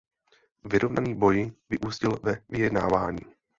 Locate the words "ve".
2.23-2.37